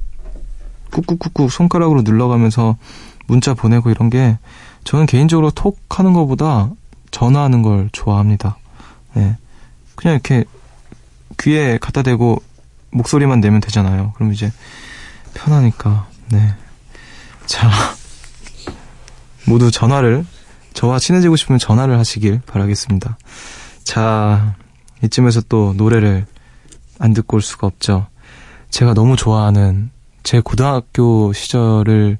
꾹꾹꾹꾹 0.92 1.48
손가락으로 1.50 2.02
눌러가면서 2.02 2.76
문자 3.26 3.54
보내고 3.54 3.90
이런 3.90 4.10
게 4.10 4.38
저는 4.84 5.06
개인적으로 5.06 5.50
톡 5.50 5.78
하는 5.88 6.12
것보다 6.12 6.70
전화하는 7.10 7.62
걸 7.62 7.88
좋아합니다. 7.92 8.56
네. 9.14 9.36
그냥 9.94 10.14
이렇게 10.14 10.44
귀에 11.40 11.78
갖다 11.78 12.02
대고 12.02 12.42
목소리만 12.90 13.40
내면 13.40 13.60
되잖아요. 13.60 14.12
그럼 14.14 14.32
이제 14.32 14.52
편하니까. 15.34 16.06
네. 16.30 16.54
자. 17.46 17.70
모두 19.46 19.70
전화를 19.70 20.24
저와 20.72 20.98
친해지고 20.98 21.36
싶으면 21.36 21.58
전화를 21.58 21.98
하시길 21.98 22.40
바라겠습니다. 22.46 23.18
자, 23.84 24.56
이쯤에서 25.02 25.42
또 25.48 25.74
노래를 25.76 26.26
안 26.98 27.12
듣고 27.12 27.36
올 27.36 27.42
수가 27.42 27.66
없죠. 27.66 28.06
제가 28.70 28.94
너무 28.94 29.16
좋아하는 29.16 29.90
제 30.22 30.40
고등학교 30.40 31.32
시절을 31.32 32.18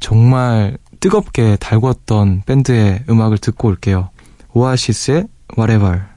정말 0.00 0.76
뜨겁게 0.98 1.56
달궜던 1.56 2.44
밴드의 2.44 3.04
음악을 3.08 3.38
듣고 3.38 3.68
올게요. 3.68 4.10
오아시스의 4.52 5.26
Whatever. 5.56 6.09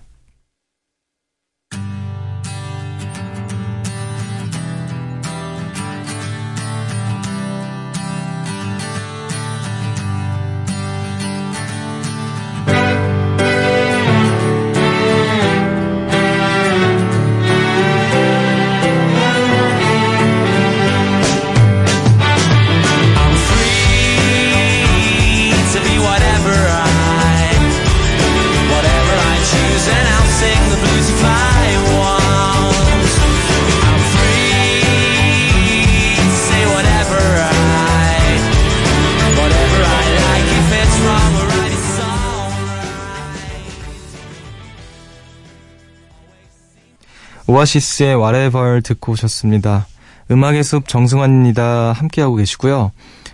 오아시스의 47.64 48.16
Whatever 48.16 48.82
듣고 48.82 49.14
오셨습니다. 49.14 49.88
음악의 50.32 50.64
숲 50.64 50.88
정승환입니다. 50.88 51.94
함께하고 51.94 52.36
계시고요. 52.36 52.92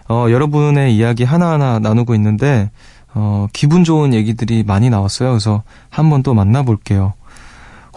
어, 0.08 0.26
여러분의 0.30 0.96
이야기 0.96 1.24
하나하나 1.24 1.80
나누고 1.80 2.16
있는데, 2.16 2.70
어, 3.14 3.48
기분 3.54 3.84
좋은 3.84 4.14
얘기들이 4.14 4.64
많이 4.64 4.90
나왔어요. 4.90 5.30
그래서 5.30 5.64
한번 5.90 6.24
또 6.24 6.34
만나볼게요. 6.34 7.14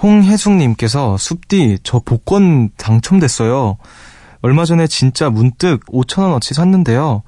홍혜숙님께서 0.02 1.16
숲디, 1.18 1.78
저 1.82 2.00
복권 2.00 2.70
당첨됐어요. 2.76 3.76
얼마 4.40 4.64
전에 4.64 4.86
진짜 4.86 5.30
문득 5.30 5.84
5천원어치 5.86 6.54
샀는데요. 6.54 7.22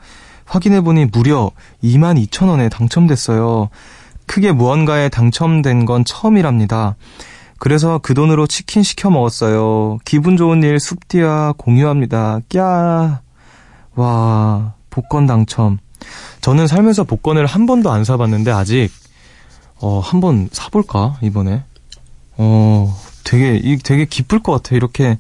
확인해보니 0.47 1.07
무려 1.07 1.51
22,000원에 1.83 2.71
당첨됐어요. 2.71 3.69
크게 4.27 4.53
무언가에 4.53 5.09
당첨된 5.09 5.85
건 5.85 6.05
처음이랍니다. 6.05 6.97
그래서 7.65 7.99
그 8.03 8.13
돈으로 8.13 8.47
치킨 8.47 8.83
시켜 8.83 9.09
먹었어요. 9.09 9.97
기분 10.05 10.37
좋은 10.37 10.63
일 10.63 10.79
숲디와 10.79 11.55
공유합니다. 11.57 12.41
꺄. 12.51 13.17
와, 13.95 14.75
복권 14.91 15.27
당첨. 15.27 15.79
저는 16.43 16.67
살면서 16.67 17.05
복권을 17.05 17.47
한 17.47 17.65
번도 17.65 17.91
안 17.91 18.05
사봤는데 18.05 18.51
아직 18.51 18.91
어, 19.81 19.99
한 20.01 20.21
번 20.21 20.51
사볼까 20.53 21.17
이번에. 21.23 21.65
어, 22.37 22.95
되게 23.25 23.57
이 23.57 23.79
되게 23.79 24.05
기쁠 24.05 24.41
것 24.41 24.53
같아. 24.53 24.77
이렇게 24.77 25.19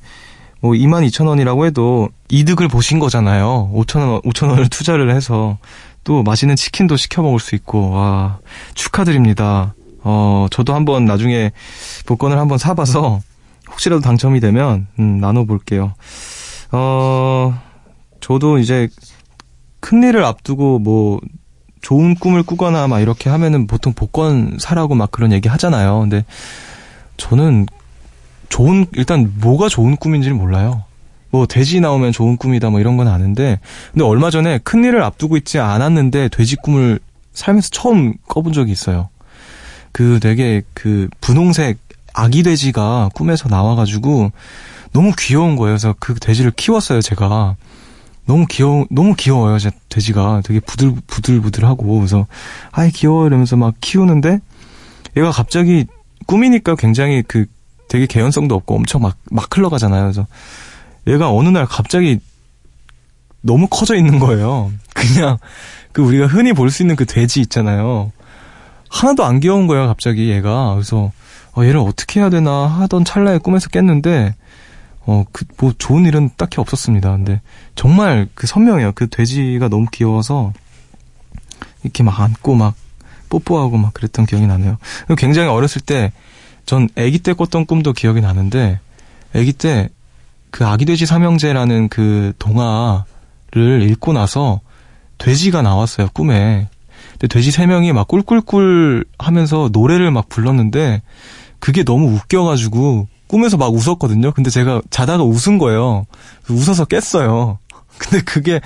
뭐 0.61 0.73
22,000원이라고 0.73 1.65
해도 1.65 2.11
이득을 2.29 2.69
보신 2.69 2.99
거잖아요. 2.99 3.71
5,000원 3.73 4.23
5,000원을 4.23 4.71
투자를 4.71 5.17
해서 5.17 5.57
또 6.05 6.23
맛있는 6.23 6.57
치킨도 6.57 6.99
시켜 6.99 7.23
먹을 7.23 7.41
수 7.41 7.55
있고 7.55 7.93
와, 7.93 8.39
축하드립니다. 8.75 9.73
어, 10.05 10.47
저도 10.51 10.75
한번 10.75 11.07
나중에 11.07 11.51
복권을 12.07 12.39
한번 12.39 12.59
사봐서 12.59 13.21
혹시라도 13.71 14.03
당첨이 14.03 14.41
되면 14.41 14.87
음, 14.99 15.19
나눠볼게요. 15.19 15.95
어, 16.71 17.59
저도 18.21 18.59
이제 18.59 18.89
큰 19.81 20.03
일을 20.03 20.25
앞두고 20.25 20.79
뭐 20.79 21.21
좋은 21.81 22.15
꿈을 22.15 22.43
꾸거나 22.43 22.89
막 22.89 23.01
이렇게 23.01 23.29
하면은 23.31 23.67
보통 23.67 23.93
복권 23.93 24.57
사라고 24.59 24.95
막 24.95 25.11
그런 25.11 25.33
얘기 25.33 25.49
하잖아요. 25.49 26.01
근데 26.01 26.25
저는 27.17 27.67
좋은 28.49 28.87
일단 28.93 29.33
뭐가 29.41 29.69
좋은 29.69 29.97
꿈인지를 29.97 30.37
몰라요. 30.37 30.85
뭐 31.31 31.47
돼지 31.47 31.81
나오면 31.81 32.13
좋은 32.13 32.37
꿈이다 32.37 32.71
뭐 32.71 32.79
이런 32.79 32.97
건 32.97 33.09
아는데 33.09 33.59
근데 33.93 34.05
얼마 34.05 34.31
전에 34.31 34.59
큰 34.63 34.85
일을 34.85 35.03
앞두고 35.03 35.37
있지 35.37 35.59
않았는데 35.59 36.29
돼지 36.29 36.55
꿈을 36.57 37.01
살면서 37.33 37.71
처음 37.71 38.15
꿔본 38.29 38.53
적이 38.53 38.73
있어요. 38.73 39.09
그 39.95 40.19
되게 40.21 40.61
그 40.75 41.09
분홍색 41.21 41.79
아기 42.15 42.43
돼지가 42.43 43.11
꿈에서 43.15 43.49
나와가지고 43.49 44.33
너무 44.93 45.13
귀여운 45.17 45.55
거예요. 45.55 45.75
그래서 45.75 45.95
그 46.01 46.15
돼지를 46.15 46.51
키웠어요, 46.51 47.01
제가. 47.01 47.55
너무 48.27 48.47
귀여워, 48.49 48.87
너무 48.91 49.15
귀여워요, 49.15 49.57
제 49.61 49.71
돼지가. 49.89 50.43
되게 50.45 50.59
부들, 50.59 50.95
부들부들하고. 51.07 51.99
그래서, 51.99 52.27
아이, 52.73 52.91
귀여워. 52.91 53.27
이러면서 53.27 53.57
막 53.57 53.75
키우는데, 53.81 54.41
얘가 55.17 55.31
갑자기 55.31 55.87
꿈이니까 56.27 56.75
굉장히 56.75 57.23
그 57.23 57.47
되게 57.89 58.07
개연성도 58.07 58.57
없고 58.57 58.75
엄청 58.75 59.01
막, 59.01 59.17
막 59.31 59.47
흘러가잖아요. 59.57 60.03
그래서 60.03 60.27
얘가 61.07 61.31
어느 61.31 61.49
날 61.51 61.67
갑자기 61.67 62.19
너무 63.43 63.69
커져 63.69 63.95
있는 63.95 64.19
거예요. 64.19 64.73
그냥 64.95 65.39
그 65.93 66.03
우리가 66.03 66.27
흔히 66.27 66.53
볼 66.53 66.71
수 66.71 66.83
있는 66.83 66.97
그 66.97 67.05
돼지 67.07 67.41
있잖아요. 67.41 68.11
하나도 68.95 69.25
안 69.25 69.41
귀여운 69.41 69.67
거예요, 69.67 69.89
갑자기 69.89 70.31
얘가. 70.31 70.75
그래서 70.75 71.11
어, 71.57 71.65
얘를 71.65 71.79
어떻게 71.79 72.21
해야 72.21 72.31
되나 72.31 72.67
하던 72.67 73.05
찰나에 73.05 73.39
꿈에서 73.39 73.69
깼는데 73.69 74.35
어, 75.07 75.25
그, 75.33 75.45
뭐, 75.59 75.73
좋은 75.77 76.07
일은 76.07 76.31
딱히 76.37 76.61
없었습니다. 76.61 77.11
근데, 77.11 77.43
정말 77.75 78.27
그 78.35 78.47
선명해요. 78.47 78.93
그 78.95 79.09
돼지가 79.09 79.69
너무 79.69 79.87
귀여워서, 79.93 80.53
이렇게 81.83 82.03
막 82.03 82.19
안고 82.19 82.55
막, 82.55 82.75
뽀뽀하고 83.29 83.77
막 83.77 83.93
그랬던 83.93 84.25
기억이 84.27 84.47
나네요. 84.47 84.79
굉장히 85.19 85.49
어렸을 85.49 85.83
때, 85.83 86.13
전 86.65 86.89
아기 86.97 87.19
때 87.19 87.35
꿨던 87.35 87.67
꿈도 87.67 87.93
기억이 87.93 88.23
나는데, 88.23 88.81
아기 89.35 89.53
때, 89.53 89.91
그 90.51 90.67
아기 90.67 90.87
돼지 90.87 91.05
삼형제라는 91.05 91.91
그 91.91 92.33
동화를 92.39 93.83
읽고 93.83 94.15
나서, 94.15 94.61
돼지가 95.19 95.61
나왔어요, 95.61 96.09
꿈에. 96.15 96.69
근데 97.19 97.29
돼지 97.29 97.51
세 97.51 97.67
명이 97.67 97.93
막 97.93 98.07
꿀꿀꿀 98.09 99.05
하면서 99.19 99.69
노래를 99.73 100.11
막 100.11 100.29
불렀는데, 100.29 101.03
그게 101.59 101.83
너무 101.85 102.15
웃겨가지고, 102.15 103.09
꿈에서 103.27 103.57
막 103.57 103.73
웃었거든요. 103.73 104.33
근데 104.33 104.51
제가 104.51 104.83
자다가 104.91 105.25
웃은 105.25 105.59
거예요. 105.59 106.05
웃어서 106.49 106.85
깼어요. 106.85 107.59
근데 107.99 108.23
그게 108.23 108.61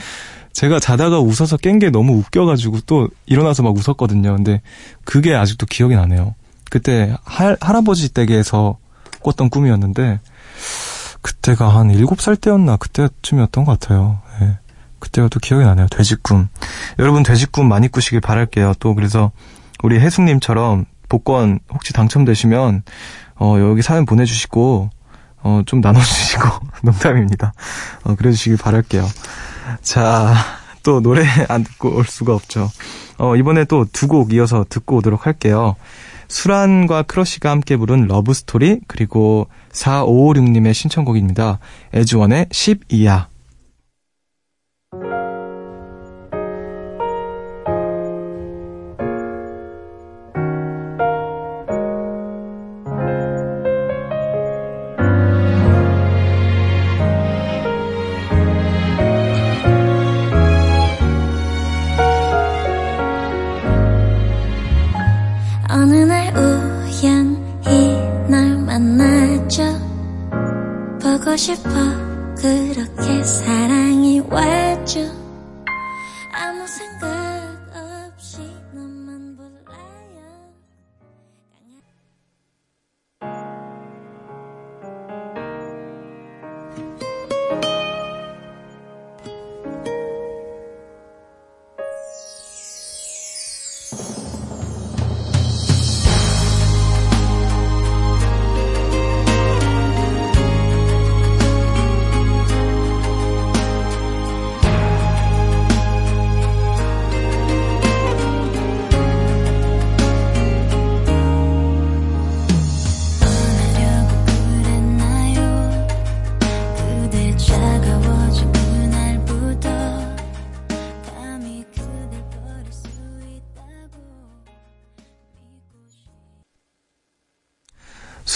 제가 0.53 0.81
자다가 0.81 1.21
웃어서 1.21 1.57
깬 1.57 1.79
게 1.79 1.91
너무 1.91 2.15
웃겨가지고 2.15 2.81
또 2.87 3.09
일어나서 3.27 3.63
막 3.63 3.77
웃었거든요. 3.77 4.35
근데 4.35 4.61
그게 5.05 5.35
아직도 5.35 5.67
기억이 5.67 5.95
나네요. 5.95 6.35
그때 6.71 7.15
할, 7.25 7.57
할아버지 7.61 8.13
댁에서 8.13 8.77
꿨던 9.23 9.51
꿈이었는데 9.51 10.19
그때가 11.23 11.69
한 11.69 11.89
7살 11.93 12.41
때였나 12.41 12.77
그때쯤이었던 12.77 13.65
것 13.65 13.79
같아요. 13.79 14.21
네. 15.01 15.01
그때가 15.01 15.29
또 15.29 15.41
기억이 15.41 15.65
나네요. 15.65 15.87
돼지꿈. 15.91 16.49
여러분 16.99 17.23
돼지꿈 17.23 17.69
많이 17.69 17.89
꾸시길 17.89 18.21
바랄게요. 18.21 18.75
또 18.81 18.95
그래서 18.95 19.31
우리 19.83 19.99
혜숙님처럼 20.01 20.85
복권 21.09 21.61
혹시 21.73 21.93
당첨되시면 21.93 22.83
어, 23.41 23.57
여기 23.61 23.83
사연 23.83 24.05
보내주시고, 24.05 24.91
어, 25.43 25.63
좀 25.65 25.81
나눠주시고, 25.81 26.49
농담입니다. 26.83 27.53
어, 28.03 28.17
그래주시길 28.17 28.59
바랄게요. 28.59 29.07
자, 29.81 30.35
또 30.83 31.01
노래 31.01 31.25
안 31.49 31.63
듣고 31.63 31.95
올 31.95 32.05
수가 32.05 32.35
없죠. 32.35 32.69
어, 33.19 33.37
이번에 33.37 33.65
또 33.65 33.85
두 33.93 34.09
곡 34.09 34.33
이어서 34.33 34.65
듣고 34.69 34.97
오도록 34.97 35.27
할게요. 35.27 35.77
수란과 36.27 37.03
크러쉬가 37.05 37.51
함께 37.51 37.77
부른 37.77 38.09
Love 38.09 38.38
Story, 38.38 38.81
그리고 38.89 39.47
4556님의 39.73 40.75
신청곡입니다. 40.75 41.61
에즈원의 41.95 42.47
12야. 42.47 43.27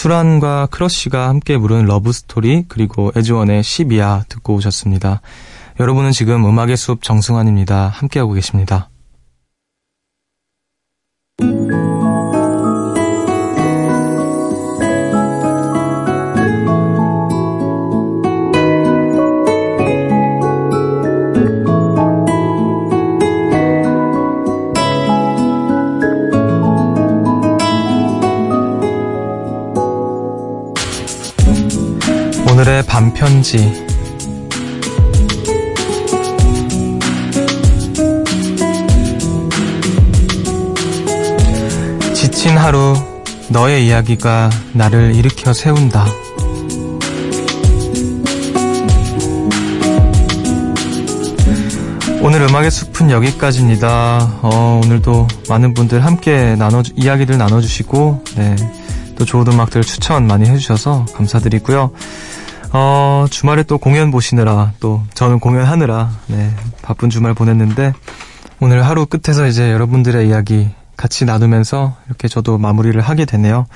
수란과 0.03 0.67
크러쉬가 0.73 1.29
함께 1.29 1.57
부른 1.57 1.85
러브스토리 1.85 2.65
그리고 2.67 3.12
에즈원의 3.15 3.62
12야 3.62 4.29
듣고 4.29 4.57
오셨습니다. 4.57 5.21
여러분은 5.79 6.11
지금 6.11 6.45
음악의 6.45 6.77
숲 6.77 7.05
정승환입니다. 7.05 7.87
함께하고 7.87 8.33
계십니다. 8.33 8.88
반편지 32.93 33.57
지친 42.13 42.59
하루 42.59 42.95
너의 43.49 43.87
이야기가 43.87 44.51
나를 44.75 45.15
일으켜 45.15 45.55
세운다. 45.55 46.05
오늘 52.21 52.43
음악의 52.43 52.71
숲은 52.71 53.11
여기까지입니다. 53.11 54.41
어, 54.43 54.83
오늘도 54.85 55.29
많은 55.49 55.73
분들 55.73 56.05
함께 56.05 56.57
나눠 56.57 56.83
이야기들 56.95 57.39
나눠주시고 57.39 58.23
네, 58.37 58.55
또 59.17 59.25
좋은 59.25 59.47
음악들 59.51 59.81
추천 59.81 60.27
많이 60.27 60.47
해주셔서 60.47 61.07
감사드리고요. 61.15 61.91
어, 62.73 63.27
주말에 63.31 63.63
또 63.65 63.79
공연 63.79 64.11
보시느라 64.11 64.73
또 64.81 65.03
저는 65.15 65.41
공연하느라 65.41 66.11
네, 66.29 66.51
바쁜 66.81 67.11
주말 67.11 67.35
보냈는데 67.35 67.93
오늘 68.61 68.87
하루 68.87 69.07
끝에서 69.07 69.47
이제 69.47 69.71
여러분들의 69.73 70.29
이야기 70.29 70.71
같이 70.97 71.25
나누면서 71.25 71.97
이렇게 72.07 72.29
저도 72.29 72.59
마무리를 72.59 73.01
하게 73.01 73.25
되네요. 73.25 73.67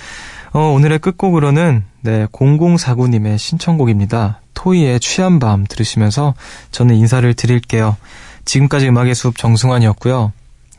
어, 0.53 0.61
오늘의 0.61 1.01
끝곡으로는 1.01 1.85
네, 2.03 2.27
0049님의 2.27 3.37
신청곡입니다. 3.37 4.41
토이의 4.55 5.01
취한 5.01 5.39
밤 5.39 5.65
들으시면서 5.69 6.35
저는 6.71 6.95
인사를 6.95 7.35
드릴게요. 7.35 7.97
지금까지 8.45 8.89
음악의 8.89 9.15
숲 9.15 9.37
정승환이었고요. 9.37 10.33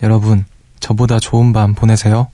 여러분, 0.03 0.45
저보다 0.79 1.19
좋은 1.19 1.53
밤 1.53 1.75
보내세요. 1.75 2.27